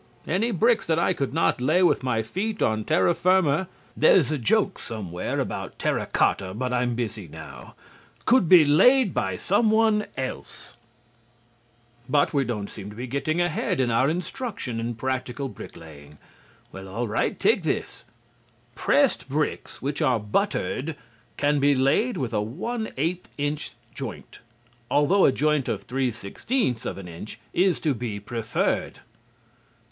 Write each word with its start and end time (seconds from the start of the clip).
Any 0.25 0.49
bricks 0.49 0.87
that 0.87 0.97
I 0.97 1.13
could 1.13 1.31
not 1.31 1.61
lay 1.61 1.83
with 1.83 2.01
my 2.01 2.23
feet 2.23 2.63
on 2.63 2.83
terra 2.85 3.13
firma 3.13 3.67
(there 3.95 4.15
is 4.15 4.31
a 4.31 4.39
joke 4.39 4.79
somewhere 4.79 5.39
about 5.39 5.77
terra 5.77 6.07
cotta, 6.07 6.55
but 6.55 6.73
I'm 6.73 6.95
busy 6.95 7.27
now) 7.27 7.75
could 8.25 8.49
be 8.49 8.65
laid 8.65 9.13
by 9.13 9.35
some 9.35 9.69
one 9.69 10.07
else. 10.17 10.75
But 12.09 12.33
we 12.33 12.43
don't 12.43 12.71
seem 12.71 12.89
to 12.89 12.95
be 12.95 13.05
getting 13.05 13.39
ahead 13.39 13.79
in 13.79 13.91
our 13.91 14.09
instruction 14.09 14.79
in 14.79 14.95
practical 14.95 15.47
bricklaying. 15.49 16.17
Well, 16.71 16.87
all 16.87 17.07
right, 17.07 17.37
take 17.39 17.61
this: 17.61 18.03
"Pressed 18.73 19.29
bricks, 19.29 19.83
which 19.83 20.01
are 20.01 20.19
buttered, 20.19 20.95
can 21.37 21.59
be 21.59 21.75
laid 21.75 22.17
with 22.17 22.33
a 22.33 22.41
one 22.41 22.89
eighth 22.97 23.29
inch 23.37 23.73
joint, 23.93 24.39
although 24.89 25.25
a 25.25 25.31
joint 25.31 25.69
of 25.69 25.83
three 25.83 26.09
sixteenths 26.09 26.87
of 26.87 26.97
an 26.97 27.07
inch 27.07 27.39
is 27.53 27.79
to 27.81 27.93
be 27.93 28.19
preferred." 28.19 29.01